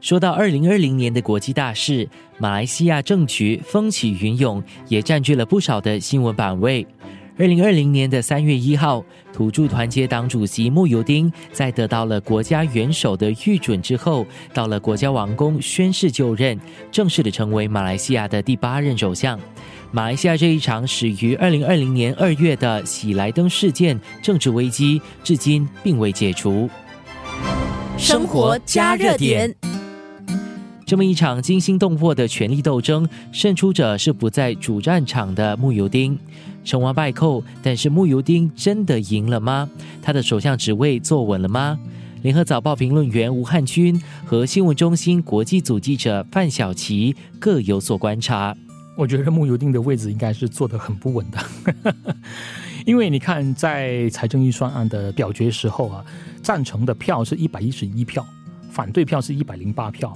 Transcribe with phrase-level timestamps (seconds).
[0.00, 6.86] 说到二零二零年的国际大事，马来西亚政局风起云涌，也占据了不少的新闻版位。
[7.38, 16.58] 二零二零年的三月一号，土著团结党主席慕尤丁在得到了国家元首的预准之后，到了国家王宫宣誓就任，
[16.90, 19.38] 正式的成为马来西亚的第八任首相。
[19.90, 26.68] 马来西亚这一场始于二零二零年二月的喜来登事件政治危机，至今并未解除。
[27.96, 29.54] 生活加热点。
[30.90, 36.18] 这么一场惊心动魄的权力斗争，胜出者是不在主战场的穆尤丁，
[36.64, 37.44] 成王败寇。
[37.62, 39.70] 但是穆尤丁真的赢了吗？
[40.02, 41.78] 他的首相职位坐稳了吗？
[42.22, 48.52] 联合早报评论员吴汉军和新闻中心国际组记者范小琪各有所观察。
[48.96, 51.38] 我觉得穆尤丁的位置应该是坐得很不稳的，
[52.84, 56.04] 因为你看，在财政预算案的表决时候啊，
[56.42, 58.26] 赞成的票是一百一十一票，
[58.72, 60.12] 反对票是一百零八票。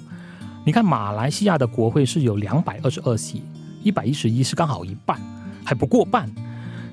[0.67, 3.43] 你看，马来西亚的国会是有两百二十二席，
[3.83, 5.21] 一百一十一是刚好一半，
[5.63, 6.27] 还不过半。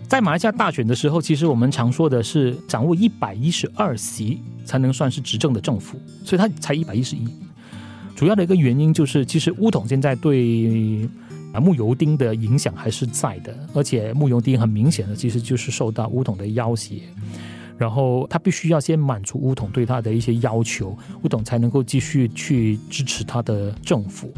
[0.10, 7.26] 在马来西亚大选的时候，其实我们常说的是掌握一百一十二席才能算是执政的政府，所以它才一百一十一。
[8.14, 11.10] 主要的一个原因就是，其实乌统现在对
[11.54, 17.02] 啊木尤丁的影响还是在的，而且木尤丁很明显的其实就是受到乌统的要挟。
[17.82, 24.32] 然后他必须要先满足乌统对他的一些要求，乌统才能够继续去支持他的政府。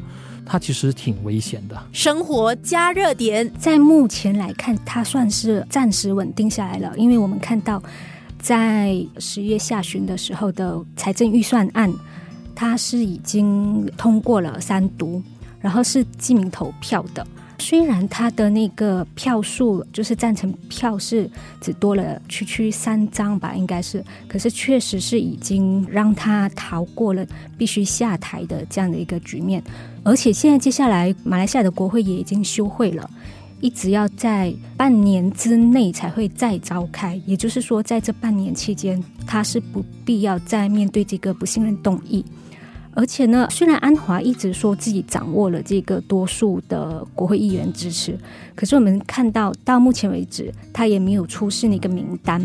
[0.45, 1.77] 他其实挺危险的。
[1.91, 6.97] 生活加热点，在目前来看，他算是暂时稳定下来了。
[6.97, 7.83] 因为我们看到，
[8.39, 11.93] 在十月下旬的时候的财政预算案，
[12.55, 15.21] 它是已经通过了三读，
[15.59, 17.27] 然后是记名投票的。
[17.59, 21.29] 虽然他的那个票数就是赞成票是
[21.61, 27.25] 只多了区区三张吧，应该是，可是确实是已经让他逃过了
[27.57, 29.63] 必须下台的这样的一个局面。
[30.03, 33.09] 而且现在接下来马来西亚的国会也已经休会了，
[33.61, 42.25] 一直要在半年之内才会再召开，也就是说在这半年期间，他是不必要再面对这个不信任动议。
[42.95, 48.17] 而且呢，虽然安华一直说自己掌握了这个多数的国会议员支持，
[48.55, 52.41] 可是我们看到到目前为止，他也没有出示那个名单。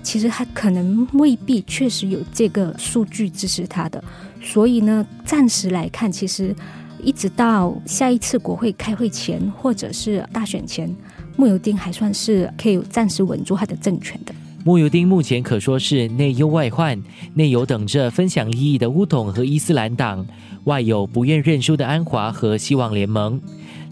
[0.00, 4.02] 其实他可能未必确实有这个数据支持他的，
[4.40, 6.54] 所以呢，暂时来看，其实
[7.02, 10.88] 一直到下一次国会开会前，或者是大选前，
[11.36, 14.32] 穆尤丁还算是可以暂时稳住他的政权的。
[14.68, 17.02] 穆尤丁目前可说是内忧外患，
[17.32, 20.26] 内有等着分享利益的乌统和伊斯兰党，
[20.64, 23.40] 外有不愿认输的安华和希望联盟。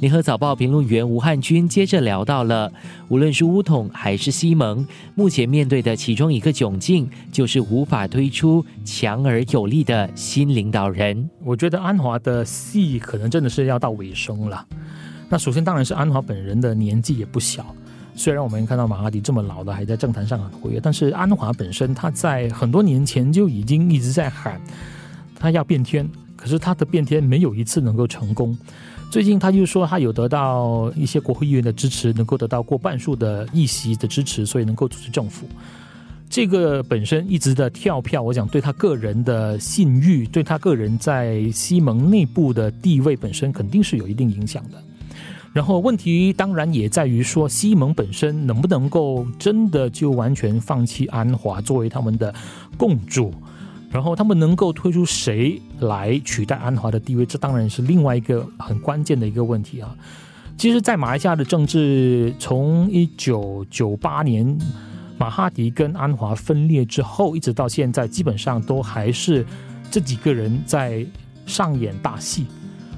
[0.01, 2.71] 联合早报评论员吴汉军接着聊到了，
[3.09, 11.31] 无论是乌统还是西蒙，目前面对的其中一个窘境，就是无法推出强而有力的新领导人。
[11.43, 14.63] 我觉得安华的戏可能真的是要到尾声了。
[15.31, 17.65] 那首先当然是安华本人的年纪也不小。
[18.17, 24.61] 虽然我们看到马哈迪这么老的还在政坛上很活跃，但是安华本身他在很多年前就已经一直在喊
[25.39, 28.57] 他要变天，可是他的变天没有一次能够成功。
[29.11, 35.47] 最近他就说他有得到一些国会议员的支持，能够得到过半数的议席的支持，所以能够组织政府。
[36.29, 44.83] 这个本身一直的跳票，我想对他个人的信誉，对他个人在西蒙内部的地位本身肯定是有一定影响的。
[45.57, 52.35] 然后问题当然也在于说，西蒙本身能不能够真的就完全放弃安华作为他们的
[52.77, 53.33] 共主，
[53.91, 59.97] 然后他们能够推出谁来取代安华的地位，这当然是另外一个很关键的一个问题啊。
[60.59, 64.59] 其实，在马来西亚的政治，从一九九八年
[65.17, 69.43] 马哈迪跟安华分裂之后，一直到现在，基本上都还是
[69.91, 71.03] 这几个人在
[71.47, 72.45] 上演大戏。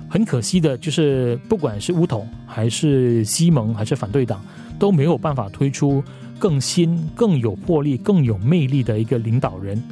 [0.09, 4.43] 很可惜的就是，不管是乌统还是西蒙还是反对党，
[4.79, 6.03] 都没有办法推出
[6.39, 9.83] 更新、更有魄力、更有魅力的一个领导人。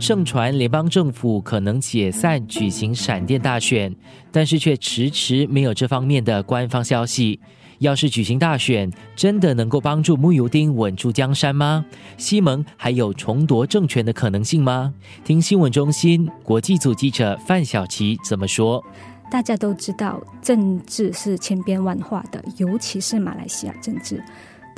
[0.00, 3.94] 盛传联邦政府可能解散、举行闪电大选，
[4.32, 7.38] 但是却迟迟没有这方面的官方消息。
[7.82, 11.84] 要是举行大选，真的能够帮助穆尤丁稳住江山吗？
[12.16, 14.94] 西蒙还有重夺政权的可能性吗？
[15.24, 18.82] 听新闻中心国际组记者范小琪怎么说？
[19.30, 24.22] 大家都知道，政治是千变万化的，尤其是马来西亚政治，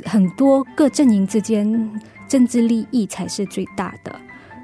[0.05, 4.15] 很多各阵营之间政治利益才是最大的。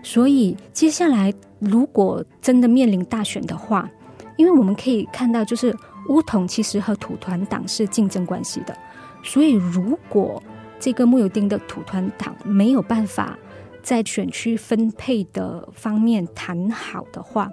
[0.03, 3.89] 所以接下来如果真的面临大选的话，
[4.35, 5.75] 因为我们可以看到，就是。
[6.11, 8.77] 乌统其实和土团党是竞争关系的，
[9.23, 10.43] 所以如果
[10.77, 13.39] 这个穆尤丁的土团党没有办法
[13.81, 17.49] 在选区分配的方面谈好的话，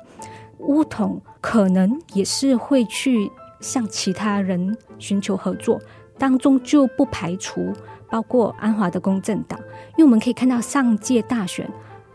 [0.58, 5.80] 乌统可能也是会去向其他人寻求合作，
[6.18, 7.72] 当中就不排除
[8.10, 9.56] 包括安华的公正党，
[9.96, 11.70] 因为我们可以看到上届大选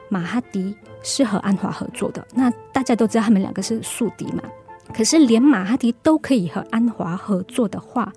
[0.09, 4.43] 马哈迪是和安华合作的，那大家都知道他们两个是宿敌嘛。
[4.91, 8.11] 可是连马哈迪都可以和安华合作的话，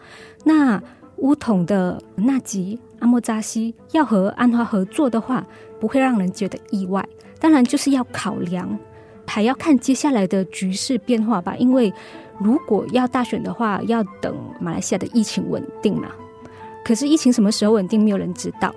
[0.44, 0.82] 那
[1.18, 5.46] 乌统的纳吉阿莫扎西要和安华合作的话，
[5.78, 7.06] 不会让人觉得意外。
[7.38, 8.78] 当然，就是要考量，
[9.26, 11.54] 还要看接下来的局势变化吧。
[11.56, 11.92] 因为
[12.38, 16.08] 如果要大选的话，要等马来西亚的疫情稳定嘛。
[16.84, 18.74] 可是疫情什么时候稳定，没有人知道。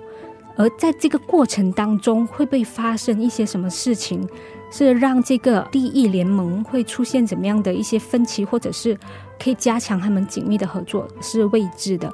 [0.60, 4.28] 而在这个过程当中，会不会发生一些什么事情？
[4.70, 8.94] 是让这个利益联盟会出现怎么样的一些分歧，或者是
[9.42, 12.12] 可以加强他们紧密的合作，是未知的。